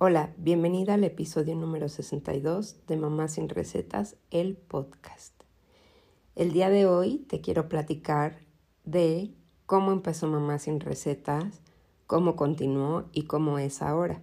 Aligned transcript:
Hola, 0.00 0.32
bienvenida 0.36 0.94
al 0.94 1.02
episodio 1.02 1.56
número 1.56 1.88
62 1.88 2.86
de 2.86 2.96
Mamá 2.96 3.26
sin 3.26 3.48
Recetas, 3.48 4.14
el 4.30 4.56
podcast. 4.56 5.34
El 6.36 6.52
día 6.52 6.70
de 6.70 6.86
hoy 6.86 7.26
te 7.28 7.40
quiero 7.40 7.68
platicar 7.68 8.38
de 8.84 9.34
cómo 9.66 9.90
empezó 9.90 10.28
Mamá 10.28 10.60
sin 10.60 10.78
Recetas, 10.78 11.62
cómo 12.06 12.36
continuó 12.36 13.08
y 13.10 13.24
cómo 13.24 13.58
es 13.58 13.82
ahora. 13.82 14.22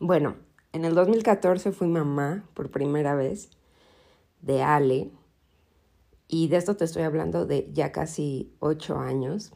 Bueno, 0.00 0.36
en 0.72 0.86
el 0.86 0.94
2014 0.94 1.70
fui 1.72 1.86
mamá 1.86 2.48
por 2.54 2.70
primera 2.70 3.14
vez 3.14 3.50
de 4.40 4.62
Ale 4.62 5.10
y 6.26 6.48
de 6.48 6.56
esto 6.56 6.74
te 6.74 6.86
estoy 6.86 7.02
hablando 7.02 7.44
de 7.44 7.68
ya 7.74 7.92
casi 7.92 8.50
ocho 8.60 8.96
años. 8.96 9.52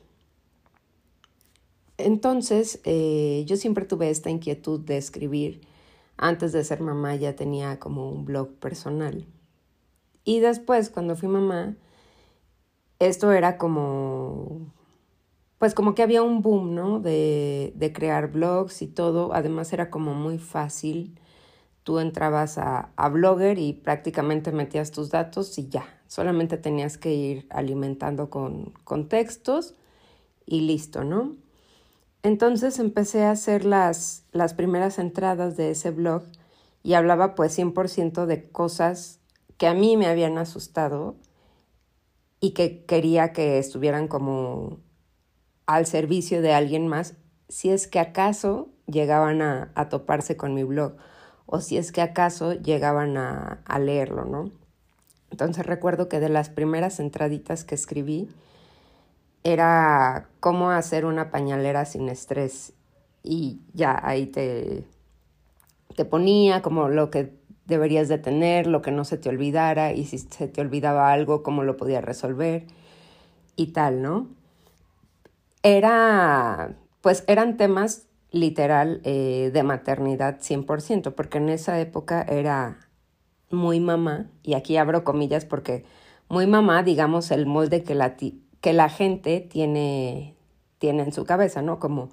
Entonces, 1.98 2.80
eh, 2.84 3.44
yo 3.46 3.56
siempre 3.56 3.84
tuve 3.84 4.10
esta 4.10 4.30
inquietud 4.30 4.80
de 4.80 4.96
escribir. 4.96 5.60
Antes 6.16 6.52
de 6.52 6.64
ser 6.64 6.80
mamá 6.80 7.16
ya 7.16 7.34
tenía 7.36 7.78
como 7.78 8.10
un 8.10 8.24
blog 8.24 8.54
personal. 8.54 9.26
Y 10.24 10.40
después, 10.40 10.90
cuando 10.90 11.16
fui 11.16 11.28
mamá, 11.28 11.76
esto 12.98 13.32
era 13.32 13.58
como, 13.58 14.72
pues 15.58 15.74
como 15.74 15.94
que 15.94 16.02
había 16.02 16.22
un 16.22 16.42
boom, 16.42 16.74
¿no? 16.74 17.00
De, 17.00 17.72
de 17.76 17.92
crear 17.92 18.30
blogs 18.30 18.82
y 18.82 18.86
todo. 18.86 19.34
Además 19.34 19.72
era 19.72 19.90
como 19.90 20.14
muy 20.14 20.38
fácil. 20.38 21.18
Tú 21.82 21.98
entrabas 21.98 22.58
a, 22.58 22.92
a 22.96 23.08
Blogger 23.08 23.58
y 23.58 23.72
prácticamente 23.72 24.52
metías 24.52 24.92
tus 24.92 25.10
datos 25.10 25.58
y 25.58 25.68
ya. 25.68 25.84
Solamente 26.06 26.56
tenías 26.58 26.96
que 26.98 27.12
ir 27.14 27.46
alimentando 27.50 28.30
con, 28.30 28.72
con 28.84 29.08
textos 29.08 29.74
y 30.46 30.60
listo, 30.60 31.02
¿no? 31.02 31.36
Entonces 32.22 32.78
empecé 32.78 33.24
a 33.24 33.32
hacer 33.32 33.64
las, 33.64 34.24
las 34.32 34.54
primeras 34.54 34.98
entradas 34.98 35.56
de 35.56 35.72
ese 35.72 35.90
blog 35.90 36.22
y 36.82 36.94
hablaba 36.94 37.34
pues 37.34 37.58
100% 37.58 38.26
de 38.26 38.48
cosas 38.50 39.18
que 39.56 39.66
a 39.66 39.74
mí 39.74 39.96
me 39.96 40.06
habían 40.06 40.38
asustado 40.38 41.16
y 42.40 42.50
que 42.50 42.84
quería 42.84 43.32
que 43.32 43.58
estuvieran 43.58 44.08
como 44.08 44.78
al 45.66 45.86
servicio 45.86 46.42
de 46.42 46.52
alguien 46.52 46.88
más, 46.88 47.14
si 47.48 47.70
es 47.70 47.86
que 47.86 48.00
acaso 48.00 48.68
llegaban 48.86 49.42
a, 49.42 49.72
toparse 49.88 50.36
con 50.36 50.54
mi 50.54 50.64
blog 50.64 50.96
o 51.46 51.60
si 51.60 51.76
es 51.76 51.92
que 51.92 52.02
acaso 52.02 52.54
llegaban 52.54 53.16
a, 53.16 53.62
a 53.64 53.78
leerlo, 53.78 54.24
¿no? 54.24 54.50
Entonces 55.30 55.64
recuerdo 55.64 56.08
que 56.08 56.20
de 56.20 56.28
las 56.28 56.50
primeras 56.50 57.00
entraditas 57.00 57.64
que 57.64 57.74
escribí, 57.74 58.28
era 59.44 60.28
cómo 60.40 60.70
hacer 60.70 61.04
una 61.04 61.30
pañalera 61.30 61.84
sin 61.84 62.08
estrés 62.08 62.72
y 63.22 63.60
ya 63.72 63.98
ahí 64.02 64.26
te, 64.26 64.84
te 65.96 66.04
ponía 66.04 66.62
como 66.62 66.88
lo 66.88 67.10
que 67.10 67.34
deberías 67.66 68.08
de 68.08 68.18
tener, 68.18 68.66
lo 68.66 68.82
que 68.82 68.90
no 68.90 69.04
se 69.04 69.18
te 69.18 69.28
olvidara 69.28 69.92
y 69.92 70.04
si 70.04 70.18
se 70.18 70.48
te 70.48 70.60
olvidaba 70.60 71.12
algo, 71.12 71.42
cómo 71.42 71.62
lo 71.62 71.76
podías 71.76 72.04
resolver 72.04 72.66
y 73.56 73.68
tal, 73.68 74.02
¿no? 74.02 74.28
Era, 75.62 76.74
pues 77.00 77.24
eran 77.28 77.56
temas 77.56 78.06
literal 78.32 79.00
eh, 79.04 79.50
de 79.52 79.62
maternidad 79.62 80.40
100%, 80.40 81.14
porque 81.14 81.38
en 81.38 81.50
esa 81.50 81.78
época 81.80 82.22
era 82.22 82.78
muy 83.50 83.78
mamá, 83.78 84.26
y 84.42 84.54
aquí 84.54 84.76
abro 84.76 85.04
comillas 85.04 85.44
porque 85.44 85.84
muy 86.28 86.46
mamá, 86.46 86.82
digamos, 86.82 87.30
el 87.30 87.46
molde 87.46 87.82
que 87.82 87.94
la, 87.94 88.16
que 88.62 88.72
la 88.72 88.88
gente 88.88 89.40
tiene, 89.40 90.34
tiene 90.78 91.02
en 91.02 91.12
su 91.12 91.26
cabeza, 91.26 91.60
¿no? 91.60 91.78
Como 91.78 92.10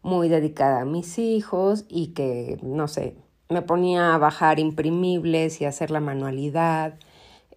muy 0.00 0.28
dedicada 0.28 0.82
a 0.82 0.84
mis 0.86 1.18
hijos 1.18 1.84
y 1.88 2.14
que, 2.14 2.58
no 2.62 2.88
sé, 2.88 3.16
me 3.50 3.62
ponía 3.62 4.14
a 4.14 4.18
bajar 4.18 4.60
imprimibles 4.60 5.60
y 5.60 5.64
hacer 5.66 5.90
la 5.90 6.00
manualidad, 6.00 6.98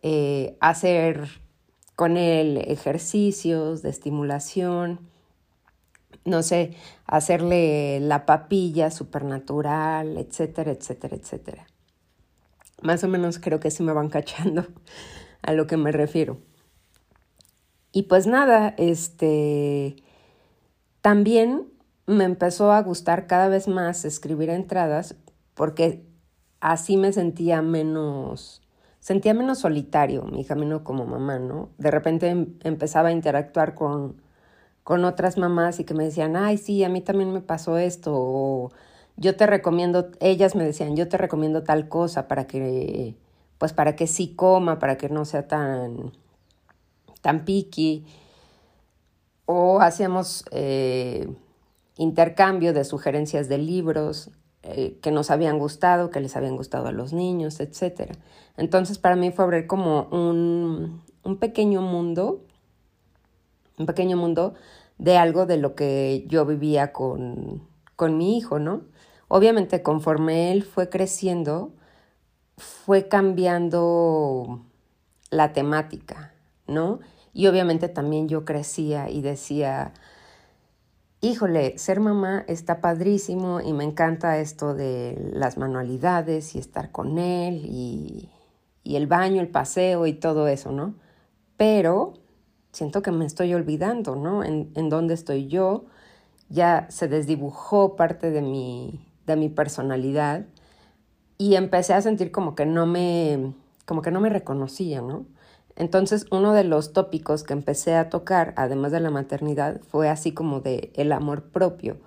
eh, 0.02 0.58
hacer 0.60 1.30
con 1.96 2.18
él 2.18 2.58
ejercicios 2.58 3.84
de 3.84 3.92
estimulación, 3.92 5.00
no 6.26 6.42
sé, 6.42 6.74
hacerle 7.06 8.00
la 8.00 8.26
papilla 8.26 8.90
supernatural, 8.90 10.18
etcétera, 10.18 10.72
etcétera, 10.72 11.16
etcétera. 11.16 11.68
Más 12.82 13.04
o 13.04 13.08
menos 13.08 13.38
creo 13.38 13.60
que 13.60 13.70
sí 13.70 13.84
me 13.84 13.94
van 13.94 14.10
cachando 14.18 14.66
a 15.44 15.54
lo 15.54 15.68
que 15.68 15.78
me 15.78 15.92
refiero. 15.92 16.40
Y 17.92 18.04
pues 18.04 18.28
nada, 18.28 18.74
este, 18.78 19.98
también 21.02 21.68
me 22.06 22.24
empezó 22.24 22.72
a 22.72 22.82
gustar 22.82 23.28
cada 23.28 23.48
vez 23.48 23.68
más 23.68 24.06
escribir 24.06 24.50
entradas 24.50 25.16
porque 25.56 26.06
así 26.62 26.98
me 26.98 27.12
sentía 27.14 27.62
menos, 27.62 28.62
sentía 29.00 29.34
menos 29.34 29.60
solitario 29.60 30.24
mi 30.24 30.46
camino 30.46 30.84
como 30.84 31.06
mamá, 31.06 31.40
¿no? 31.40 31.70
De 31.78 31.92
repente 31.92 32.30
em, 32.30 32.56
empezaba 32.64 33.10
a 33.10 33.12
interactuar 33.12 33.76
con, 33.76 34.22
con 34.84 35.06
otras 35.06 35.38
mamás 35.38 35.80
y 35.80 35.86
que 35.86 35.94
me 35.94 36.06
decían, 36.06 36.36
ay, 36.36 36.58
sí, 36.58 36.84
a 36.84 36.90
mí 36.90 37.02
también 37.02 37.34
me 37.34 37.42
pasó 37.42 37.78
esto, 37.78 38.14
o 38.16 38.72
yo 39.18 39.36
te 39.36 39.48
recomiendo, 39.48 40.12
ellas 40.20 40.56
me 40.56 40.64
decían, 40.64 40.96
yo 40.96 41.10
te 41.10 41.18
recomiendo 41.18 41.64
tal 41.64 41.90
cosa 41.90 42.28
para 42.28 42.48
que, 42.48 43.16
pues 43.58 43.74
para 43.74 43.96
que 43.96 44.08
sí 44.08 44.36
coma, 44.36 44.80
para 44.80 44.98
que 44.98 45.10
no 45.10 45.26
sea 45.26 45.48
tan, 45.48 46.14
tan 47.22 47.46
piqui, 47.46 48.06
o 49.46 49.82
hacíamos 49.82 50.46
eh, 50.52 51.28
intercambio 51.98 52.74
de 52.74 52.84
sugerencias 52.84 53.50
de 53.50 53.58
libros 53.58 54.32
eh, 54.64 55.00
que 55.02 55.12
nos 55.12 55.32
habían 55.32 55.58
gustado, 55.60 56.10
que 56.10 56.20
les 56.20 56.36
habían 56.36 56.56
gustado 56.56 56.88
a 56.88 56.92
los 56.92 57.14
niños, 57.14 57.60
etc. 57.60 58.12
Entonces 58.58 58.98
para 58.98 59.16
mí 59.16 59.32
fue 59.32 59.46
abrir 59.46 59.68
como 59.68 60.04
un, 60.12 61.02
un 61.24 61.38
pequeño 61.38 61.82
mundo, 61.82 62.46
un 63.78 63.86
pequeño 63.86 64.18
mundo 64.18 64.54
de 64.98 65.18
algo 65.18 65.48
de 65.48 65.58
lo 65.58 65.74
que 65.74 66.26
yo 66.28 66.46
vivía 66.46 66.94
con, 66.94 67.68
con 67.96 68.18
mi 68.18 68.38
hijo, 68.38 68.60
¿no? 68.60 68.84
Obviamente 69.28 69.82
conforme 69.82 70.52
él 70.52 70.64
fue 70.64 70.90
creciendo, 70.90 71.74
fue 72.58 73.08
cambiando 73.08 74.64
la 75.32 75.54
temática, 75.54 76.31
¿no? 76.72 77.00
Y 77.34 77.48
obviamente 77.48 77.90
también 77.90 78.28
yo 78.28 78.46
crecía 78.46 79.10
y 79.10 79.22
decía, 79.22 79.94
híjole, 81.22 81.78
ser 81.78 82.00
mamá 82.00 82.44
está 82.48 82.82
padrísimo 82.82 83.62
y 83.62 83.74
me 83.74 83.84
encanta 83.84 84.40
esto 84.40 84.74
de 84.74 85.32
las 85.34 85.58
manualidades 85.58 86.56
y 86.56 86.60
estar 86.60 86.92
con 86.92 87.18
él 87.20 87.66
y, 87.66 88.30
el 88.84 89.08
baño, 89.08 89.42
el 89.42 89.48
paseo 89.48 90.06
y 90.08 90.14
todo 90.14 90.48
eso, 90.48 90.72
¿no? 90.72 90.96
Pero 91.56 92.14
siento 92.74 93.02
que 93.02 93.12
me 93.12 93.26
estoy 93.26 93.54
olvidando, 93.54 94.16
¿no? 94.16 94.44
En, 94.44 94.72
en 94.76 94.90
dónde 94.90 95.14
estoy 95.14 95.48
yo, 95.48 95.86
ya 96.50 96.88
se 96.90 97.08
desdibujó 97.08 97.96
parte 97.96 98.32
de 98.32 98.42
mi, 98.42 99.00
de 99.26 99.36
mi 99.38 99.50
personalidad 99.50 100.46
y 101.38 101.56
empecé 101.56 101.94
a 101.94 102.02
sentir 102.02 102.32
como 102.32 102.56
que 102.56 102.66
no 102.66 102.86
me, 102.86 103.54
como 103.86 104.02
que 104.02 104.12
no 104.12 104.20
me 104.20 104.30
reconocía, 104.30 105.02
¿no? 105.02 105.26
Entonces, 105.82 106.28
uno 106.30 106.54
de 106.54 106.64
los 106.64 106.94
tópicos 106.94 107.42
que 107.42 107.54
empecé 107.54 107.96
a 107.96 108.12
tocar, 108.12 108.54
además 108.56 108.92
de 108.92 109.00
la 109.00 109.10
maternidad, 109.10 109.82
fue 109.82 110.10
así 110.10 110.32
como 110.32 110.60
de 110.60 110.92
el 110.94 111.12
amor 111.12 111.46
propio, 111.46 111.98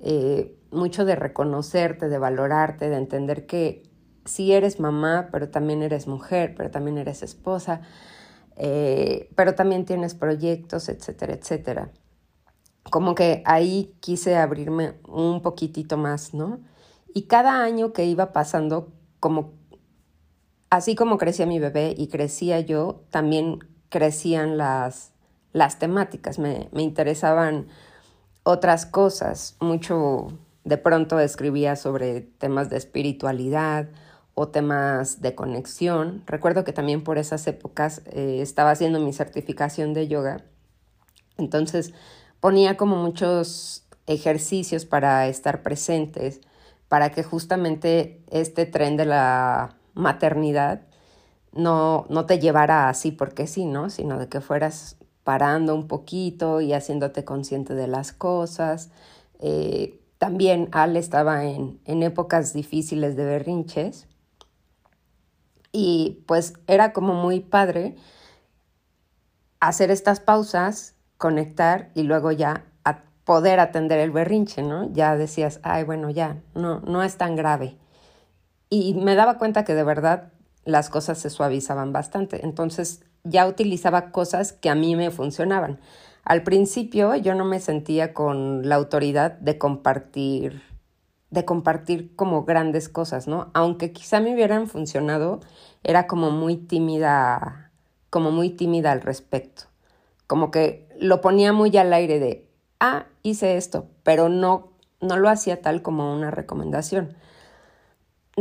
eh, 0.00 0.58
mucho 0.72 1.04
de 1.04 1.14
reconocerte, 1.14 2.08
de 2.08 2.18
valorarte, 2.18 2.90
de 2.90 2.96
entender 2.96 3.46
que 3.46 3.84
sí 4.24 4.52
eres 4.52 4.80
mamá, 4.80 5.28
pero 5.30 5.50
también 5.50 5.84
eres 5.84 6.08
mujer, 6.08 6.56
pero 6.56 6.72
también 6.72 6.98
eres 6.98 7.22
esposa, 7.22 7.82
eh, 8.56 9.30
pero 9.36 9.54
también 9.54 9.84
tienes 9.84 10.16
proyectos, 10.16 10.88
etcétera, 10.88 11.34
etcétera. 11.34 11.92
Como 12.90 13.14
que 13.14 13.44
ahí 13.46 13.94
quise 14.00 14.34
abrirme 14.34 14.94
un 15.06 15.42
poquitito 15.42 15.96
más, 15.96 16.34
¿no? 16.34 16.58
Y 17.14 17.28
cada 17.28 17.62
año 17.62 17.92
que 17.92 18.04
iba 18.04 18.32
pasando, 18.32 18.92
como 19.20 19.61
así 20.72 20.94
como 20.94 21.18
crecía 21.18 21.44
mi 21.44 21.58
bebé 21.58 21.94
y 21.98 22.08
crecía 22.08 22.58
yo, 22.60 23.02
también 23.10 23.58
crecían 23.90 24.56
las, 24.56 25.12
las 25.52 25.78
temáticas, 25.78 26.38
me, 26.38 26.70
me 26.72 26.80
interesaban 26.80 27.66
otras 28.42 28.86
cosas, 28.86 29.54
mucho 29.60 30.28
de 30.64 30.78
pronto 30.78 31.20
escribía 31.20 31.76
sobre 31.76 32.22
temas 32.22 32.70
de 32.70 32.78
espiritualidad 32.78 33.90
o 34.32 34.48
temas 34.48 35.20
de 35.20 35.34
conexión. 35.34 36.22
Recuerdo 36.24 36.64
que 36.64 36.72
también 36.72 37.04
por 37.04 37.18
esas 37.18 37.46
épocas 37.46 38.00
eh, 38.06 38.38
estaba 38.40 38.70
haciendo 38.70 38.98
mi 38.98 39.12
certificación 39.12 39.92
de 39.92 40.08
yoga, 40.08 40.46
entonces 41.36 41.92
ponía 42.40 42.78
como 42.78 42.96
muchos 42.96 43.84
ejercicios 44.06 44.86
para 44.86 45.28
estar 45.28 45.62
presentes, 45.62 46.40
para 46.88 47.10
que 47.10 47.22
justamente 47.22 48.22
este 48.30 48.64
tren 48.64 48.96
de 48.96 49.04
la 49.04 49.76
maternidad 49.94 50.82
no, 51.52 52.06
no 52.08 52.26
te 52.26 52.38
llevara 52.38 52.88
así 52.88 53.12
porque 53.12 53.46
sí, 53.46 53.66
¿no? 53.66 53.90
Sino 53.90 54.18
de 54.18 54.28
que 54.28 54.40
fueras 54.40 54.96
parando 55.24 55.74
un 55.74 55.86
poquito 55.86 56.60
y 56.60 56.72
haciéndote 56.72 57.24
consciente 57.24 57.74
de 57.74 57.86
las 57.86 58.12
cosas. 58.12 58.90
Eh, 59.38 60.00
también 60.18 60.68
Al 60.72 60.96
estaba 60.96 61.44
en, 61.44 61.80
en 61.84 62.02
épocas 62.02 62.52
difíciles 62.52 63.16
de 63.16 63.24
berrinches 63.24 64.06
y 65.72 66.22
pues 66.26 66.54
era 66.66 66.92
como 66.92 67.14
muy 67.14 67.40
padre 67.40 67.96
hacer 69.60 69.90
estas 69.90 70.20
pausas, 70.20 70.96
conectar 71.18 71.90
y 71.94 72.02
luego 72.02 72.32
ya 72.32 72.64
poder 73.24 73.60
atender 73.60 74.00
el 74.00 74.10
berrinche, 74.10 74.62
¿no? 74.62 74.92
Ya 74.92 75.16
decías, 75.16 75.60
ay, 75.62 75.84
bueno, 75.84 76.10
ya, 76.10 76.42
no, 76.54 76.80
no 76.80 77.02
es 77.02 77.16
tan 77.16 77.36
grave. 77.36 77.76
Y 78.72 78.94
me 78.94 79.16
daba 79.16 79.36
cuenta 79.36 79.64
que 79.64 79.74
de 79.74 79.84
verdad 79.84 80.32
las 80.64 80.88
cosas 80.88 81.18
se 81.18 81.28
suavizaban 81.28 81.92
bastante. 81.92 82.42
Entonces 82.42 83.04
ya 83.22 83.46
utilizaba 83.46 84.12
cosas 84.12 84.54
que 84.54 84.70
a 84.70 84.74
mí 84.74 84.96
me 84.96 85.10
funcionaban. 85.10 85.78
Al 86.24 86.42
principio 86.42 87.14
yo 87.16 87.34
no 87.34 87.44
me 87.44 87.60
sentía 87.60 88.14
con 88.14 88.66
la 88.66 88.76
autoridad 88.76 89.32
de 89.32 89.58
compartir, 89.58 90.62
de 91.28 91.44
compartir 91.44 92.16
como 92.16 92.46
grandes 92.46 92.88
cosas, 92.88 93.28
¿no? 93.28 93.50
Aunque 93.52 93.92
quizá 93.92 94.20
me 94.20 94.32
hubieran 94.32 94.68
funcionado, 94.68 95.40
era 95.84 96.06
como 96.06 96.30
muy 96.30 96.56
tímida, 96.56 97.72
como 98.08 98.30
muy 98.30 98.48
tímida 98.48 98.90
al 98.90 99.02
respecto. 99.02 99.64
Como 100.26 100.50
que 100.50 100.88
lo 100.98 101.20
ponía 101.20 101.52
muy 101.52 101.76
al 101.76 101.92
aire 101.92 102.18
de, 102.18 102.48
ah, 102.80 103.04
hice 103.22 103.58
esto, 103.58 103.88
pero 104.02 104.30
no, 104.30 104.70
no 105.02 105.18
lo 105.18 105.28
hacía 105.28 105.60
tal 105.60 105.82
como 105.82 106.14
una 106.14 106.30
recomendación. 106.30 107.18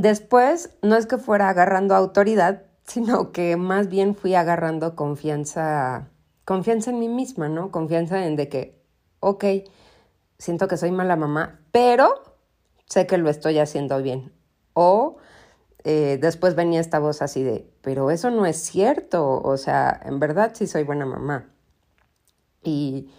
Después, 0.01 0.71
no 0.81 0.95
es 0.95 1.05
que 1.05 1.19
fuera 1.19 1.47
agarrando 1.47 1.93
autoridad, 1.93 2.63
sino 2.85 3.31
que 3.31 3.55
más 3.55 3.87
bien 3.87 4.15
fui 4.15 4.33
agarrando 4.33 4.95
confianza, 4.95 6.07
confianza 6.43 6.89
en 6.89 6.97
mí 6.97 7.07
misma, 7.07 7.49
¿no? 7.49 7.69
Confianza 7.69 8.25
en 8.25 8.35
de 8.35 8.49
que, 8.49 8.81
ok, 9.19 9.45
siento 10.39 10.67
que 10.67 10.77
soy 10.77 10.89
mala 10.89 11.17
mamá, 11.17 11.59
pero 11.71 12.15
sé 12.87 13.05
que 13.05 13.19
lo 13.19 13.29
estoy 13.29 13.59
haciendo 13.59 14.01
bien. 14.01 14.33
O 14.73 15.17
eh, 15.83 16.17
después 16.19 16.55
venía 16.55 16.79
esta 16.79 16.97
voz 16.97 17.21
así 17.21 17.43
de, 17.43 17.71
pero 17.81 18.09
eso 18.09 18.31
no 18.31 18.47
es 18.47 18.57
cierto, 18.57 19.39
o 19.39 19.55
sea, 19.57 20.01
en 20.03 20.19
verdad 20.19 20.53
sí 20.55 20.65
soy 20.65 20.81
buena 20.81 21.05
mamá. 21.05 21.47
Y, 22.63 23.11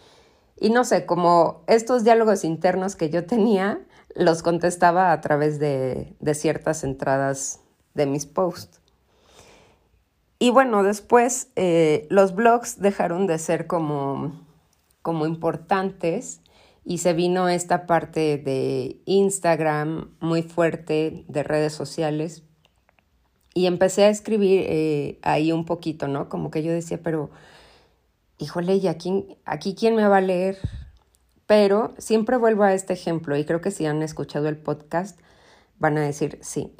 y 0.59 0.71
no 0.71 0.83
sé, 0.83 1.07
como 1.07 1.63
estos 1.69 2.03
diálogos 2.03 2.43
internos 2.43 2.97
que 2.97 3.09
yo 3.09 3.25
tenía, 3.25 3.87
los 4.15 4.43
contestaba 4.43 5.13
a 5.13 5.21
través 5.21 5.59
de, 5.59 6.15
de 6.21 6.35
ciertas 6.35 6.85
entradas 6.85 7.61
de 7.95 8.07
mis 8.07 8.27
posts. 8.27 8.81
Y 10.39 10.51
bueno, 10.51 10.83
después 10.83 11.53
eh, 11.55 12.09
los 12.11 12.35
blogs 12.35 12.81
dejaron 12.81 13.29
de 13.29 13.39
ser 13.39 13.69
como, 13.69 14.45
como 15.01 15.25
importantes 15.27 16.41
y 16.85 16.99
se 16.99 17.13
vino 17.13 17.49
esta 17.49 17.87
parte 17.87 18.39
de 18.39 19.01
Instagram 19.05 20.11
muy 20.19 20.43
fuerte, 20.43 21.25
de 21.29 21.43
redes 21.45 21.73
sociales. 21.73 22.43
Y 23.55 23.67
empecé 23.67 24.05
a 24.05 24.09
escribir 24.09 24.65
eh, 24.67 25.21
ahí 25.23 25.53
un 25.53 25.65
poquito, 25.65 26.09
¿no? 26.09 26.29
Como 26.29 26.51
que 26.51 26.65
yo 26.65 26.73
decía, 26.73 26.99
pero, 27.01 27.31
híjole, 28.39 28.75
¿y 28.77 28.89
aquí, 28.89 29.39
aquí 29.45 29.77
quién 29.77 29.95
me 29.95 30.09
va 30.09 30.17
a 30.17 30.23
leer? 30.23 30.59
Pero 31.53 31.93
siempre 31.99 32.39
vuelvo 32.39 32.63
a 32.63 32.73
este 32.73 32.95
ejemplo 32.95 33.37
y 33.37 33.45
creo 33.45 33.61
que 33.61 33.71
si 33.71 33.85
han 33.85 34.03
escuchado 34.03 34.49
el 34.49 34.57
podcast 34.57 35.21
van 35.79 35.99
a 35.99 36.01
decir, 36.01 36.39
sí, 36.41 36.75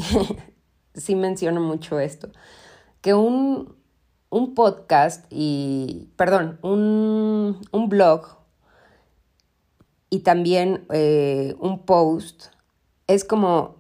sí 0.95 1.15
menciono 1.15 1.61
mucho 1.61 2.01
esto, 2.01 2.31
que 3.03 3.13
un, 3.13 3.77
un 4.31 4.55
podcast 4.55 5.27
y, 5.29 6.09
perdón, 6.17 6.59
un, 6.63 7.61
un 7.71 7.89
blog 7.91 8.39
y 10.09 10.21
también 10.21 10.87
eh, 10.91 11.55
un 11.59 11.85
post 11.85 12.47
es 13.09 13.27
como 13.27 13.77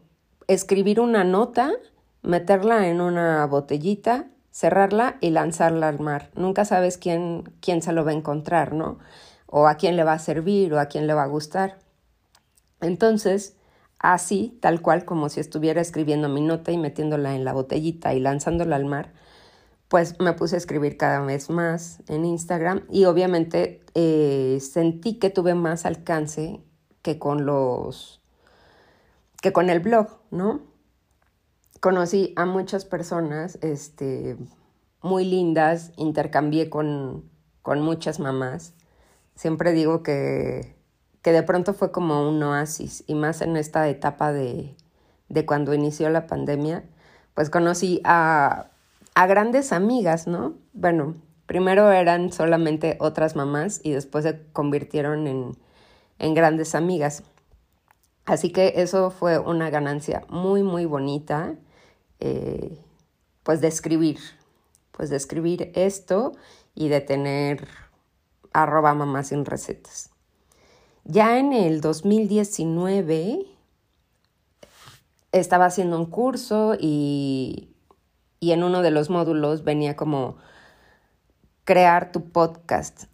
escribir 0.47 1.01
una 1.01 1.25
nota, 1.25 1.73
meterla 2.21 2.89
en 2.89 3.01
una 3.01 3.47
botellita, 3.47 4.27
cerrarla 4.51 5.17
y 5.23 5.31
lanzarla 5.31 5.89
al 5.89 6.01
mar. 6.01 6.31
Nunca 6.35 6.67
sabes 6.67 6.99
quién, 6.99 7.51
quién 7.63 7.81
se 7.81 7.95
lo 7.95 8.05
va 8.05 8.11
a 8.11 8.15
encontrar, 8.15 8.75
¿no? 8.75 8.99
O 9.55 9.69
a 9.69 9.75
quién 9.77 9.97
le 9.97 10.03
va 10.03 10.15
a 10.15 10.19
servir 10.19 10.73
o 10.73 10.81
a 10.81 10.87
quién 10.87 11.07
le 11.07 11.13
va 11.13 11.25
a 11.25 11.27
gustar. 11.27 11.79
Entonces, 12.81 13.55
así, 13.99 14.59
tal 14.63 14.81
cual 14.81 15.05
como 15.05 15.29
si 15.29 15.41
estuviera 15.41 15.83
escribiendo 15.83 16.31
mi 16.31 16.41
nota 16.41 16.73
y 16.73 16.79
metiéndola 16.79 17.35
en 17.35 17.45
la 17.45 17.53
botellita 17.53 18.15
y 18.15 18.21
lanzándola 18.21 18.77
al 18.77 18.87
mar, 18.87 19.13
pues 19.89 20.19
me 20.21 20.33
puse 20.33 20.55
a 20.55 20.59
escribir 20.59 20.97
cada 20.97 21.21
vez 21.21 21.51
más 21.51 22.03
en 22.09 22.25
Instagram 22.25 22.87
y 22.91 23.05
obviamente 23.05 23.85
eh, 23.95 24.59
sentí 24.63 25.19
que 25.19 25.29
tuve 25.29 25.55
más 25.55 25.85
alcance 25.85 26.63
que 27.03 27.19
con 27.19 27.45
los 27.45 28.23
que 29.43 29.53
con 29.53 29.69
el 29.69 29.81
blog, 29.81 30.19
¿no? 30.31 30.63
Conocí 31.81 32.33
a 32.37 32.47
muchas 32.47 32.87
personas 32.87 33.59
este, 33.61 34.39
muy 35.03 35.27
lindas, 35.27 35.93
intercambié 35.99 36.71
con, 36.71 37.29
con 37.61 37.83
muchas 37.83 38.19
mamás 38.19 38.75
Siempre 39.35 39.73
digo 39.73 40.03
que, 40.03 40.75
que 41.23 41.33
de 41.33 41.43
pronto 41.43 41.75
fue 41.75 41.91
como 41.91 42.29
un 42.29 42.43
oasis 42.43 43.05
y 43.07 43.15
más 43.15 43.41
en 43.41 43.57
esta 43.57 43.89
etapa 43.89 44.33
de, 44.33 44.77
de 45.29 45.47
cuando 45.47 45.75
inició 45.75 46.11
la 46.11 46.27
pandemia, 46.27 46.85
pues 47.35 47.51
conocí 47.51 48.01
a, 48.05 48.67
a 49.15 49.27
grandes 49.27 49.73
amigas, 49.73 50.27
¿no? 50.27 50.55
Bueno, 50.73 51.17
primero 51.47 51.91
eran 51.91 52.33
solamente 52.33 52.97
otras 53.01 53.37
mamás 53.37 53.81
y 53.83 53.93
después 53.93 54.25
se 54.25 54.43
convirtieron 54.53 55.27
en, 55.27 55.57
en 56.19 56.35
grandes 56.35 56.75
amigas. 56.75 57.23
Así 58.25 58.51
que 58.51 58.75
eso 58.77 59.11
fue 59.11 59.39
una 59.39 59.71
ganancia 59.71 60.25
muy, 60.29 60.63
muy 60.63 60.85
bonita, 60.85 61.57
eh, 62.21 62.79
pues 63.43 63.61
de 63.61 63.69
escribir, 63.69 64.19
pues 64.93 65.11
de 65.11 65.17
escribir 65.17 65.73
esto 65.75 66.33
y 66.75 66.89
de 66.89 67.01
tener 67.01 67.67
arroba 68.53 68.95
mamá 68.95 69.23
sin 69.23 69.45
recetas. 69.45 70.11
Ya 71.05 71.39
en 71.39 71.53
el 71.53 71.81
2019 71.81 73.47
estaba 75.33 75.67
haciendo 75.67 75.99
un 75.99 76.07
curso 76.07 76.77
y, 76.79 77.75
y 78.39 78.53
en 78.53 78.63
uno 78.63 78.83
de 78.83 78.91
los 78.91 79.11
módulos 79.11 79.65
venía 79.65 79.97
como 79.97 80.37
crear 81.65 82.13
tu 82.13 82.31
podcast. 82.31 83.05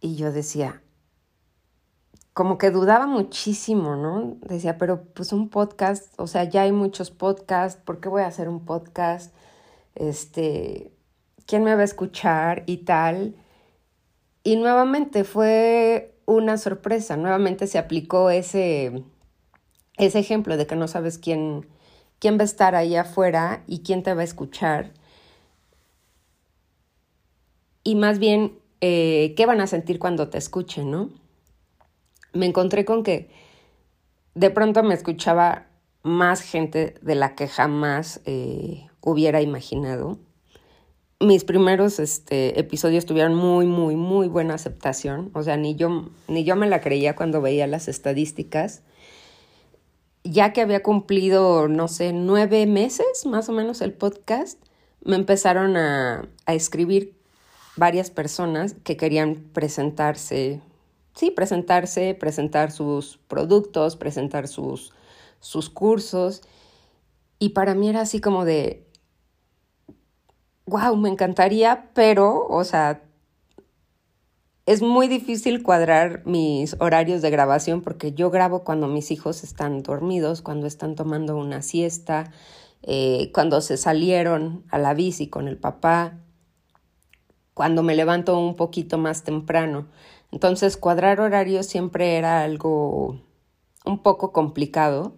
Y 0.00 0.16
yo 0.16 0.32
decía, 0.32 0.82
como 2.32 2.58
que 2.58 2.70
dudaba 2.70 3.06
muchísimo, 3.06 3.96
¿no? 3.96 4.36
Decía, 4.40 4.78
pero 4.78 5.04
pues 5.04 5.32
un 5.32 5.48
podcast, 5.48 6.12
o 6.18 6.26
sea, 6.26 6.44
ya 6.44 6.62
hay 6.62 6.72
muchos 6.72 7.10
podcasts, 7.10 7.80
¿por 7.82 8.00
qué 8.00 8.08
voy 8.08 8.22
a 8.22 8.26
hacer 8.26 8.48
un 8.48 8.64
podcast? 8.64 9.34
Este, 9.94 10.92
¿quién 11.46 11.64
me 11.64 11.74
va 11.74 11.82
a 11.82 11.84
escuchar 11.84 12.62
y 12.66 12.78
tal? 12.78 13.36
Y 14.44 14.56
nuevamente 14.56 15.24
fue 15.24 16.14
una 16.26 16.58
sorpresa, 16.58 17.16
nuevamente 17.16 17.66
se 17.66 17.78
aplicó 17.78 18.30
ese, 18.30 19.04
ese 19.96 20.18
ejemplo 20.18 20.56
de 20.56 20.66
que 20.66 20.76
no 20.76 20.88
sabes 20.88 21.18
quién, 21.18 21.66
quién 22.18 22.38
va 22.38 22.42
a 22.42 22.44
estar 22.44 22.74
ahí 22.74 22.96
afuera 22.96 23.62
y 23.66 23.82
quién 23.82 24.02
te 24.02 24.14
va 24.14 24.22
a 24.22 24.24
escuchar. 24.24 24.92
Y 27.84 27.94
más 27.94 28.18
bien, 28.18 28.58
eh, 28.80 29.34
¿qué 29.36 29.46
van 29.46 29.60
a 29.60 29.66
sentir 29.66 29.98
cuando 29.98 30.28
te 30.28 30.38
escuchen, 30.38 30.90
no? 30.90 31.10
Me 32.32 32.46
encontré 32.46 32.84
con 32.84 33.02
que 33.02 33.30
de 34.34 34.50
pronto 34.50 34.82
me 34.82 34.94
escuchaba 34.94 35.66
más 36.02 36.40
gente 36.40 36.94
de 37.02 37.14
la 37.14 37.34
que 37.34 37.48
jamás 37.48 38.20
eh, 38.24 38.88
hubiera 39.00 39.40
imaginado 39.40 40.18
mis 41.22 41.44
primeros 41.44 41.98
este, 41.98 42.58
episodios 42.58 43.06
tuvieron 43.06 43.34
muy, 43.34 43.66
muy, 43.66 43.96
muy 43.96 44.28
buena 44.28 44.54
aceptación. 44.54 45.30
O 45.34 45.42
sea, 45.42 45.56
ni 45.56 45.76
yo, 45.76 46.10
ni 46.28 46.44
yo 46.44 46.56
me 46.56 46.68
la 46.68 46.80
creía 46.80 47.14
cuando 47.14 47.40
veía 47.40 47.66
las 47.66 47.88
estadísticas. 47.88 48.82
Ya 50.24 50.52
que 50.52 50.60
había 50.60 50.82
cumplido, 50.82 51.68
no 51.68 51.88
sé, 51.88 52.12
nueve 52.12 52.66
meses 52.66 53.24
más 53.26 53.48
o 53.48 53.52
menos 53.52 53.80
el 53.80 53.92
podcast, 53.92 54.60
me 55.04 55.16
empezaron 55.16 55.76
a, 55.76 56.28
a 56.46 56.54
escribir 56.54 57.14
varias 57.76 58.10
personas 58.10 58.74
que 58.84 58.96
querían 58.96 59.36
presentarse, 59.52 60.60
sí, 61.14 61.30
presentarse, 61.30 62.14
presentar 62.14 62.70
sus 62.70 63.18
productos, 63.28 63.96
presentar 63.96 64.46
sus, 64.46 64.92
sus 65.40 65.70
cursos. 65.70 66.42
Y 67.38 67.50
para 67.50 67.74
mí 67.74 67.88
era 67.88 68.02
así 68.02 68.20
como 68.20 68.44
de, 68.44 68.86
wow, 70.66 70.96
me 70.96 71.08
encantaría, 71.08 71.90
pero, 71.94 72.46
o 72.48 72.64
sea, 72.64 73.02
es 74.64 74.80
muy 74.80 75.08
difícil 75.08 75.62
cuadrar 75.62 76.22
mis 76.24 76.76
horarios 76.78 77.20
de 77.20 77.30
grabación 77.30 77.82
porque 77.82 78.12
yo 78.12 78.30
grabo 78.30 78.62
cuando 78.62 78.86
mis 78.86 79.10
hijos 79.10 79.42
están 79.42 79.82
dormidos, 79.82 80.40
cuando 80.40 80.66
están 80.66 80.94
tomando 80.94 81.36
una 81.36 81.62
siesta, 81.62 82.30
eh, 82.82 83.30
cuando 83.34 83.60
se 83.60 83.76
salieron 83.76 84.64
a 84.70 84.78
la 84.78 84.94
bici 84.94 85.28
con 85.28 85.48
el 85.48 85.56
papá, 85.56 86.18
cuando 87.54 87.82
me 87.82 87.94
levanto 87.96 88.38
un 88.38 88.56
poquito 88.56 88.98
más 88.98 89.24
temprano. 89.24 89.88
Entonces, 90.30 90.76
cuadrar 90.76 91.20
horarios 91.20 91.66
siempre 91.66 92.16
era 92.16 92.42
algo, 92.42 93.20
un 93.84 94.02
poco 94.02 94.32
complicado 94.32 95.16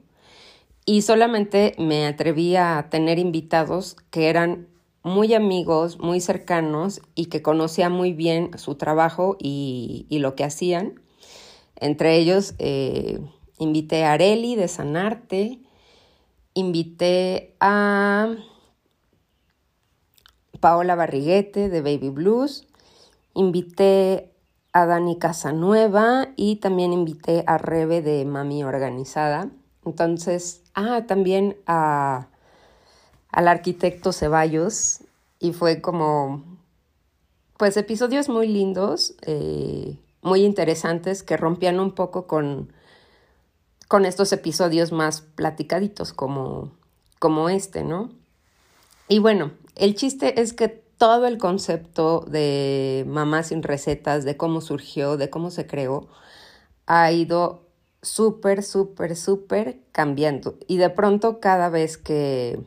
y 0.86 1.02
solamente 1.02 1.74
me 1.78 2.06
atreví 2.06 2.56
a 2.56 2.88
tener 2.90 3.18
invitados 3.18 3.96
que 4.10 4.28
eran 4.28 4.68
muy 5.04 5.34
amigos, 5.34 6.00
muy 6.00 6.20
cercanos 6.20 7.02
y 7.14 7.26
que 7.26 7.42
conocía 7.42 7.90
muy 7.90 8.14
bien 8.14 8.58
su 8.58 8.74
trabajo 8.74 9.36
y, 9.38 10.06
lo 10.10 10.34
que 10.34 10.44
hacían. 10.44 11.00
Entre 11.76 12.16
ellos 12.16 12.54
eh, 12.58 13.20
invité 13.58 14.04
a 14.04 14.12
Areli 14.12 14.56
de 14.56 14.66
Sanarte, 14.66 15.60
invité 16.54 17.54
a 17.60 18.34
Paola 20.60 20.94
Barriguete 20.94 21.68
de 21.68 21.82
Baby 21.82 22.08
Blues, 22.08 22.66
invité 23.34 24.32
a 24.72 24.86
Dani 24.86 25.18
Casanueva 25.18 26.28
y 26.36 26.56
también 26.56 26.94
invité 26.94 27.44
a 27.46 27.58
Rebe 27.58 28.00
de 28.00 28.24
Mami 28.24 28.64
Organizada. 28.64 29.50
Entonces, 29.84 30.64
ah, 30.74 31.04
también 31.06 31.58
a, 31.66 32.28
al 33.34 33.48
arquitecto 33.48 34.12
Ceballos 34.12 35.00
y 35.40 35.52
fue 35.52 35.80
como, 35.80 36.44
pues 37.58 37.76
episodios 37.76 38.28
muy 38.28 38.46
lindos, 38.46 39.16
eh, 39.22 39.98
muy 40.22 40.44
interesantes 40.44 41.24
que 41.24 41.36
rompían 41.36 41.80
un 41.80 41.90
poco 41.96 42.28
con, 42.28 42.72
con 43.88 44.06
estos 44.06 44.32
episodios 44.32 44.92
más 44.92 45.20
platicaditos 45.20 46.12
como, 46.12 46.70
como 47.18 47.48
este, 47.48 47.82
¿no? 47.82 48.12
Y 49.08 49.18
bueno, 49.18 49.50
el 49.74 49.96
chiste 49.96 50.40
es 50.40 50.52
que 50.52 50.68
todo 50.68 51.26
el 51.26 51.36
concepto 51.36 52.20
de 52.28 53.04
Mamá 53.08 53.42
sin 53.42 53.64
recetas, 53.64 54.24
de 54.24 54.36
cómo 54.36 54.60
surgió, 54.60 55.16
de 55.16 55.28
cómo 55.28 55.50
se 55.50 55.66
creó, 55.66 56.06
ha 56.86 57.10
ido 57.10 57.66
súper, 58.00 58.62
súper, 58.62 59.16
súper 59.16 59.80
cambiando. 59.90 60.56
Y 60.68 60.76
de 60.76 60.90
pronto 60.90 61.40
cada 61.40 61.68
vez 61.68 61.98
que, 61.98 62.60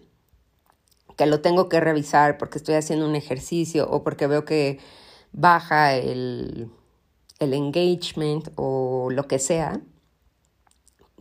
que 1.17 1.25
lo 1.25 1.41
tengo 1.41 1.67
que 1.67 1.79
revisar 1.81 2.37
porque 2.37 2.59
estoy 2.59 2.75
haciendo 2.75 3.05
un 3.05 3.15
ejercicio 3.15 3.89
o 3.89 4.03
porque 4.03 4.27
veo 4.27 4.45
que 4.45 4.79
baja 5.33 5.93
el, 5.95 6.71
engagement 7.39 8.49
o 8.55 9.09
lo 9.11 9.27
que 9.27 9.39
sea, 9.39 9.81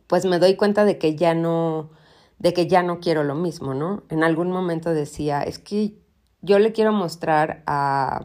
pues 0.06 0.24
me 0.24 0.38
doy 0.38 0.54
cuenta 0.54 0.84
de 0.84 0.98
que 0.98 1.16
ya 1.16 1.34
no, 1.34 1.90
de 2.38 2.52
que 2.52 2.68
ya 2.68 2.82
no 2.82 3.00
quiero 3.00 3.24
lo 3.24 3.34
mismo, 3.34 3.74
¿no? 3.74 4.04
En 4.10 4.22
algún 4.22 4.50
momento 4.50 4.90
decía, 4.90 5.42
es 5.42 5.58
que 5.58 5.98
yo 6.42 6.58
le 6.58 6.72
quiero 6.72 6.92
mostrar 6.92 7.62
a, 7.66 8.22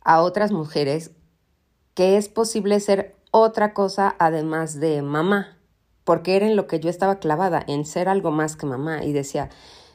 a 0.00 0.22
otras 0.22 0.52
mujeres 0.52 1.10
que 1.94 2.16
es 2.16 2.28
posible 2.28 2.80
ser 2.80 3.16
otra 3.30 3.74
cosa 3.74 4.14
además 4.18 4.78
de 4.78 5.02
mamá, 5.02 5.58
porque 6.04 6.36
era 6.36 6.46
en 6.46 6.56
lo 6.56 6.66
que 6.68 6.80
yo 6.80 6.90
estaba 6.90 7.18
clavada, 7.18 7.62
en 7.66 7.84
ser 7.84 8.08
algo 8.08 8.30
más 8.30 8.56
que 8.56 8.66
mamá. 8.66 9.04
Y 9.04 9.12
decía, 9.12 9.50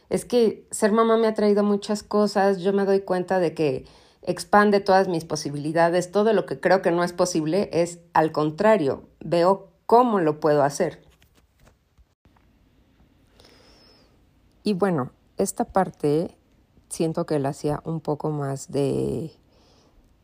es 0.10 0.26
que 0.26 0.68
ser 0.72 0.92
mamá 0.92 1.18
me 1.18 1.28
ha 1.28 1.34
traído 1.34 1.64
muchas 1.64 2.04
cosas, 2.04 2.60
yo 2.60 2.74
me 2.74 2.86
doy 2.86 3.02
cuenta 3.02 3.40
de 3.40 3.54
que 3.54 3.86
expande 4.22 4.80
todas 4.80 5.08
mis 5.08 5.26
posibilidades, 5.26 6.12
todo 6.12 6.34
lo 6.34 6.46
que 6.46 6.60
creo 6.60 6.82
que 6.82 6.92
no 6.92 7.04
es 7.04 7.14
posible 7.14 7.70
es 7.72 8.00
al 8.14 8.32
contrario, 8.32 9.04
veo 9.20 9.70
cómo 9.86 10.20
lo 10.20 10.40
puedo 10.40 10.64
hacer. 10.64 11.02
Y 14.64 14.74
bueno, 14.74 15.12
esta 15.38 15.66
parte 15.66 16.36
siento 16.90 17.26
que 17.26 17.40
la 17.40 17.50
hacía 17.50 17.82
un 17.86 18.02
poco 18.02 18.30
más 18.30 18.72
de 18.72 19.32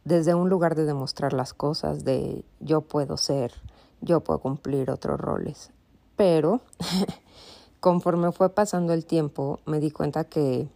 desde 0.03 0.35
un 0.35 0.49
lugar 0.49 0.75
de 0.75 0.85
demostrar 0.85 1.33
las 1.33 1.53
cosas, 1.53 2.05
de 2.05 2.45
yo 2.59 2.81
puedo 2.81 3.17
ser, 3.17 3.53
yo 4.01 4.21
puedo 4.21 4.39
cumplir 4.39 4.91
otros 4.91 5.19
roles. 5.19 5.71
Pero 6.15 6.61
conforme 7.85 8.31
fue 8.31 8.49
pasando 8.49 8.93
el 8.93 9.05
tiempo, 9.05 9.59
me 9.67 9.79
di 9.79 9.91
cuenta 9.91 10.23
que 10.23 10.67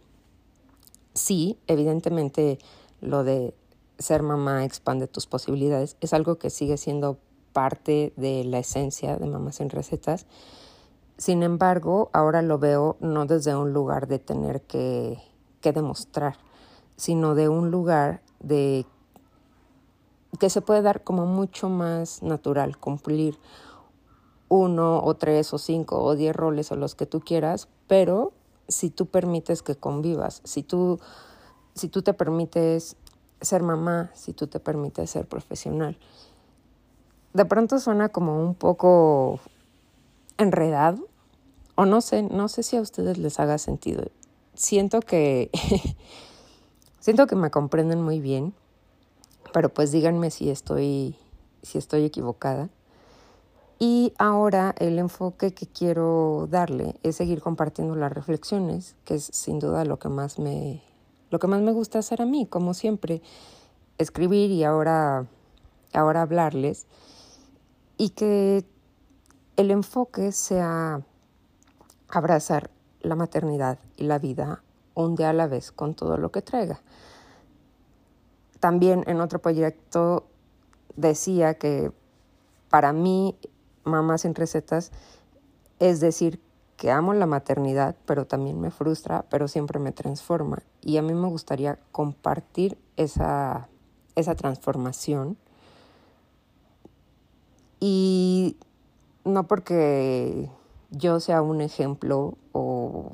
sí, 1.12 1.58
evidentemente 1.66 2.60
lo 3.00 3.24
de 3.24 3.52
ser 3.98 4.22
mamá 4.22 4.64
expande 4.64 5.08
tus 5.08 5.26
posibilidades, 5.26 5.96
es 6.00 6.12
algo 6.12 6.36
que 6.36 6.50
sigue 6.50 6.76
siendo 6.76 7.18
parte 7.52 8.12
de 8.16 8.44
la 8.44 8.60
esencia 8.60 9.16
de 9.16 9.26
Mamá 9.26 9.50
sin 9.50 9.70
Recetas. 9.70 10.26
Sin 11.18 11.42
embargo, 11.42 12.10
ahora 12.12 12.42
lo 12.42 12.60
veo 12.60 12.96
no 13.00 13.26
desde 13.26 13.56
un 13.56 13.72
lugar 13.72 14.06
de 14.06 14.20
tener 14.20 14.62
que 14.62 15.18
que 15.60 15.72
demostrar, 15.72 16.36
sino 16.94 17.34
de 17.34 17.48
un 17.48 17.72
lugar 17.72 18.22
de 18.38 18.86
que 20.38 20.48
se 20.48 20.62
puede 20.62 20.82
dar 20.82 21.02
como 21.02 21.26
mucho 21.26 21.68
más 21.68 22.22
natural, 22.22 22.76
cumplir 22.78 23.36
uno 24.50 25.02
o 25.02 25.14
tres 25.14 25.54
o 25.54 25.58
cinco 25.58 26.02
o 26.02 26.14
diez 26.14 26.36
roles 26.36 26.70
o 26.72 26.76
los 26.76 26.94
que 26.94 27.06
tú 27.06 27.20
quieras, 27.20 27.68
pero 27.86 28.34
si 28.68 28.90
tú 28.90 29.06
permites 29.06 29.62
que 29.62 29.76
convivas, 29.76 30.42
si 30.44 30.62
tú, 30.62 31.00
si 31.74 31.88
tú 31.88 32.02
te 32.02 32.12
permites 32.12 32.96
ser 33.40 33.62
mamá, 33.62 34.10
si 34.12 34.34
tú 34.34 34.46
te 34.46 34.60
permites 34.60 35.08
ser 35.08 35.26
profesional. 35.26 35.96
De 37.32 37.46
pronto 37.46 37.78
suena 37.78 38.10
como 38.10 38.38
un 38.38 38.54
poco 38.54 39.40
enredado, 40.36 41.08
o 41.76 41.86
no 41.86 42.02
sé, 42.02 42.22
no 42.22 42.48
sé 42.48 42.62
si 42.62 42.76
a 42.76 42.82
ustedes 42.82 43.16
les 43.16 43.40
haga 43.40 43.56
sentido 43.56 44.04
siento 44.60 45.00
que 45.00 45.50
siento 47.00 47.26
que 47.26 47.36
me 47.36 47.50
comprenden 47.50 48.02
muy 48.02 48.20
bien, 48.20 48.54
pero 49.52 49.68
pues 49.68 49.90
díganme 49.90 50.30
si 50.30 50.50
estoy 50.50 51.16
si 51.62 51.78
estoy 51.78 52.04
equivocada. 52.04 52.68
Y 53.82 54.12
ahora 54.18 54.74
el 54.78 54.98
enfoque 54.98 55.54
que 55.54 55.66
quiero 55.66 56.46
darle 56.50 57.00
es 57.02 57.16
seguir 57.16 57.40
compartiendo 57.40 57.96
las 57.96 58.12
reflexiones, 58.12 58.94
que 59.06 59.14
es 59.14 59.24
sin 59.24 59.58
duda 59.58 59.86
lo 59.86 59.98
que 59.98 60.10
más 60.10 60.38
me 60.38 60.82
lo 61.30 61.38
que 61.38 61.46
más 61.46 61.62
me 61.62 61.72
gusta 61.72 62.00
hacer 62.00 62.20
a 62.20 62.26
mí, 62.26 62.46
como 62.46 62.74
siempre, 62.74 63.22
escribir 63.96 64.50
y 64.50 64.64
ahora 64.64 65.26
ahora 65.94 66.20
hablarles 66.20 66.86
y 67.96 68.10
que 68.10 68.66
el 69.56 69.70
enfoque 69.70 70.32
sea 70.32 71.00
abrazar 72.08 72.70
la 73.00 73.14
maternidad 73.14 73.78
y 73.96 74.04
la 74.04 74.18
vida 74.18 74.62
un 74.94 75.14
día 75.14 75.30
a 75.30 75.32
la 75.32 75.46
vez 75.46 75.72
con 75.72 75.94
todo 75.94 76.18
lo 76.18 76.30
que 76.30 76.42
traiga. 76.42 76.82
También 78.58 79.04
en 79.06 79.22
otro 79.22 79.38
proyecto 79.38 80.26
decía 80.96 81.54
que 81.54 81.92
para 82.68 82.92
mí, 82.92 83.36
Mamá 83.90 84.18
sin 84.18 84.34
recetas, 84.34 84.92
es 85.78 86.00
decir, 86.00 86.40
que 86.76 86.90
amo 86.90 87.12
la 87.12 87.26
maternidad, 87.26 87.94
pero 88.06 88.26
también 88.26 88.58
me 88.58 88.70
frustra, 88.70 89.26
pero 89.28 89.48
siempre 89.48 89.78
me 89.78 89.92
transforma. 89.92 90.62
Y 90.80 90.96
a 90.96 91.02
mí 91.02 91.12
me 91.12 91.28
gustaría 91.28 91.78
compartir 91.92 92.78
esa, 92.96 93.68
esa 94.14 94.34
transformación. 94.34 95.36
Y 97.80 98.56
no 99.24 99.46
porque 99.46 100.48
yo 100.90 101.20
sea 101.20 101.42
un 101.42 101.60
ejemplo 101.60 102.38
o 102.52 103.12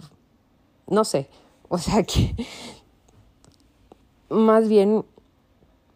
no 0.87 1.05
sé, 1.05 1.29
o 1.69 1.79
sea 1.79 2.05
que 2.05 2.35
más 4.29 4.69
bien 4.69 5.05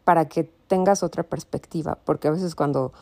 para 0.05 0.29
que 0.29 0.45
tengas 0.67 1.03
otra 1.03 1.23
perspectiva, 1.23 1.99
porque 2.05 2.29
a 2.29 2.33
veces 2.33 2.55
cuando 2.55 2.93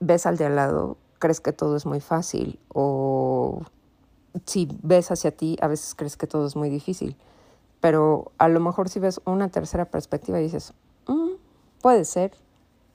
ves 0.00 0.26
al 0.26 0.36
de 0.36 0.46
al 0.46 0.56
lado 0.56 0.96
crees 1.18 1.40
que 1.40 1.52
todo 1.52 1.76
es 1.76 1.86
muy 1.86 2.00
fácil 2.00 2.58
o 2.68 3.62
si 4.44 4.68
ves 4.82 5.10
hacia 5.10 5.30
ti 5.30 5.56
a 5.60 5.68
veces 5.68 5.94
crees 5.94 6.16
que 6.16 6.26
todo 6.26 6.46
es 6.46 6.56
muy 6.56 6.68
difícil, 6.68 7.16
pero 7.80 8.32
a 8.38 8.48
lo 8.48 8.60
mejor 8.60 8.88
si 8.88 9.00
ves 9.00 9.20
una 9.24 9.48
tercera 9.48 9.86
perspectiva 9.86 10.38
y 10.40 10.44
dices, 10.44 10.74
mm, 11.06 11.36
puede 11.80 12.04
ser, 12.04 12.32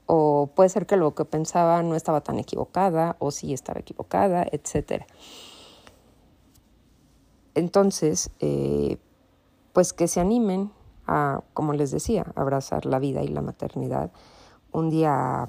o 0.06 0.50
puede 0.54 0.68
ser 0.68 0.86
que 0.86 0.96
lo 0.96 1.14
que 1.14 1.24
pensaba 1.24 1.82
no 1.82 1.94
estaba 1.94 2.20
tan 2.20 2.38
equivocada 2.38 3.16
o 3.18 3.30
sí 3.30 3.52
estaba 3.52 3.80
equivocada, 3.80 4.46
etc. 4.52 5.04
Entonces, 7.54 8.30
eh, 8.40 8.98
pues 9.72 9.92
que 9.92 10.08
se 10.08 10.20
animen 10.20 10.70
a, 11.06 11.42
como 11.54 11.72
les 11.72 11.90
decía, 11.90 12.26
abrazar 12.34 12.86
la 12.86 12.98
vida 12.98 13.22
y 13.22 13.28
la 13.28 13.42
maternidad 13.42 14.10
un 14.72 14.90
día, 14.90 15.48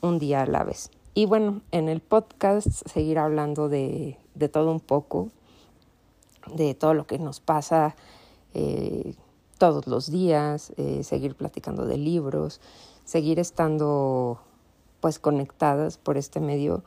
un 0.00 0.18
día 0.18 0.42
a 0.42 0.46
la 0.46 0.64
vez. 0.64 0.90
Y 1.14 1.26
bueno, 1.26 1.62
en 1.72 1.88
el 1.88 2.00
podcast 2.00 2.68
seguir 2.86 3.18
hablando 3.18 3.68
de, 3.68 4.18
de 4.34 4.48
todo 4.48 4.70
un 4.70 4.80
poco, 4.80 5.30
de 6.54 6.74
todo 6.74 6.94
lo 6.94 7.06
que 7.06 7.18
nos 7.18 7.40
pasa 7.40 7.96
eh, 8.54 9.14
todos 9.58 9.86
los 9.86 10.10
días, 10.10 10.72
eh, 10.76 11.02
seguir 11.02 11.34
platicando 11.34 11.84
de 11.84 11.98
libros, 11.98 12.60
seguir 13.04 13.38
estando 13.40 14.40
pues 15.00 15.18
conectadas 15.18 15.98
por 15.98 16.16
este 16.16 16.40
medio, 16.40 16.84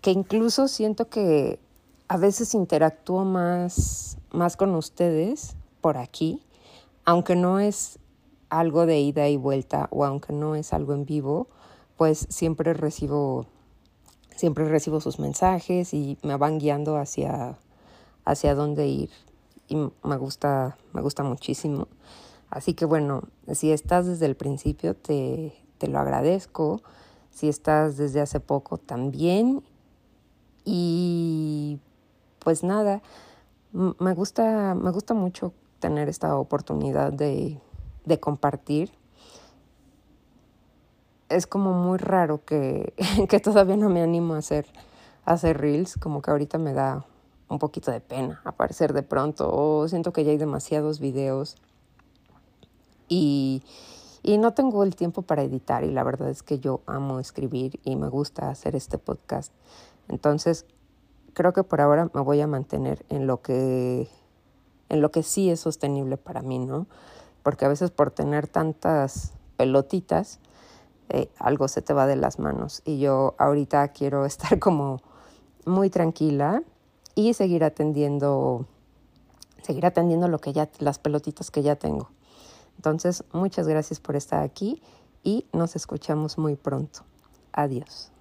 que 0.00 0.10
incluso 0.10 0.68
siento 0.68 1.08
que 1.08 1.60
a 2.08 2.16
veces 2.16 2.54
interactúo 2.54 3.24
más, 3.24 4.16
más 4.30 4.56
con 4.56 4.74
ustedes 4.74 5.56
por 5.80 5.98
aquí, 5.98 6.42
aunque 7.04 7.36
no 7.36 7.60
es 7.60 7.98
algo 8.48 8.86
de 8.86 8.98
ida 8.98 9.28
y 9.28 9.36
vuelta 9.36 9.88
o 9.90 10.04
aunque 10.04 10.32
no 10.32 10.54
es 10.54 10.72
algo 10.72 10.94
en 10.94 11.04
vivo, 11.04 11.48
pues 11.98 12.26
siempre 12.30 12.72
recibo 12.72 13.46
siempre 14.38 14.68
recibo 14.68 15.00
sus 15.00 15.18
mensajes 15.18 15.92
y 15.92 16.16
me 16.22 16.36
van 16.36 16.60
guiando 16.60 16.96
hacia, 16.96 17.58
hacia 18.24 18.54
dónde 18.54 18.86
ir 18.86 19.10
y 19.66 19.74
me 19.74 20.16
gusta, 20.16 20.78
me 20.92 21.02
gusta 21.02 21.24
muchísimo. 21.24 21.88
Así 22.48 22.74
que 22.74 22.84
bueno, 22.84 23.24
si 23.52 23.72
estás 23.72 24.06
desde 24.06 24.26
el 24.26 24.36
principio 24.36 24.94
te, 24.94 25.52
te 25.78 25.88
lo 25.88 25.98
agradezco, 25.98 26.82
si 27.30 27.48
estás 27.48 27.96
desde 27.96 28.20
hace 28.20 28.38
poco 28.38 28.78
también 28.78 29.64
y 30.64 31.80
pues 32.38 32.62
nada, 32.62 33.02
me 33.72 34.14
gusta, 34.14 34.76
me 34.76 34.92
gusta 34.92 35.14
mucho 35.14 35.52
tener 35.80 36.08
esta 36.08 36.36
oportunidad 36.36 37.12
de, 37.12 37.60
de 38.04 38.20
compartir. 38.20 38.92
Es 41.28 41.46
como 41.46 41.72
muy 41.72 41.98
raro 41.98 42.44
que, 42.44 42.94
que 43.28 43.40
todavía 43.40 43.76
no 43.76 43.88
me 43.88 44.02
animo 44.02 44.34
a 44.34 44.38
hacer, 44.38 44.66
a 45.24 45.32
hacer 45.32 45.58
reels, 45.60 45.96
como 45.96 46.22
que 46.22 46.30
ahorita 46.30 46.58
me 46.58 46.72
da 46.72 47.04
un 47.48 47.58
poquito 47.58 47.90
de 47.90 48.00
pena 48.00 48.40
aparecer 48.44 48.92
de 48.92 49.02
pronto 49.02 49.50
o 49.50 49.88
siento 49.88 50.12
que 50.12 50.24
ya 50.24 50.30
hay 50.30 50.36
demasiados 50.36 51.00
videos 51.00 51.56
y, 53.08 53.62
y 54.22 54.36
no 54.38 54.52
tengo 54.52 54.84
el 54.84 54.94
tiempo 54.94 55.22
para 55.22 55.42
editar 55.42 55.82
y 55.84 55.90
la 55.90 56.04
verdad 56.04 56.28
es 56.28 56.42
que 56.42 56.58
yo 56.58 56.82
amo 56.86 57.20
escribir 57.20 57.80
y 57.84 57.96
me 57.96 58.08
gusta 58.08 58.50
hacer 58.50 58.76
este 58.76 58.98
podcast. 58.98 59.52
Entonces, 60.08 60.66
creo 61.32 61.52
que 61.52 61.62
por 61.62 61.80
ahora 61.80 62.10
me 62.12 62.20
voy 62.20 62.40
a 62.40 62.46
mantener 62.46 63.04
en 63.08 63.26
lo 63.26 63.40
que 63.40 64.08
en 64.88 65.02
lo 65.02 65.10
que 65.10 65.22
sí 65.22 65.50
es 65.50 65.60
sostenible 65.60 66.16
para 66.16 66.42
mí, 66.42 66.58
¿no? 66.58 66.86
Porque 67.42 67.64
a 67.64 67.68
veces 67.68 67.90
por 67.90 68.10
tener 68.10 68.48
tantas 68.48 69.34
pelotitas, 69.56 70.40
eh, 71.08 71.30
algo 71.38 71.68
se 71.68 71.82
te 71.82 71.92
va 71.92 72.06
de 72.06 72.16
las 72.16 72.38
manos. 72.38 72.82
Y 72.84 72.98
yo 72.98 73.34
ahorita 73.38 73.88
quiero 73.88 74.24
estar 74.26 74.58
como 74.58 75.00
muy 75.64 75.90
tranquila 75.90 76.62
y 77.14 77.34
seguir 77.34 77.64
atendiendo, 77.64 78.66
seguir 79.62 79.86
atendiendo 79.86 80.28
lo 80.28 80.38
que 80.38 80.52
ya, 80.52 80.68
las 80.78 80.98
pelotitas 80.98 81.50
que 81.50 81.62
ya 81.62 81.76
tengo. 81.76 82.10
Entonces, 82.76 83.24
muchas 83.32 83.66
gracias 83.66 83.98
por 83.98 84.14
estar 84.14 84.42
aquí 84.42 84.80
y 85.24 85.46
nos 85.52 85.74
escuchamos 85.74 86.38
muy 86.38 86.54
pronto. 86.54 87.00
Adiós. 87.52 88.12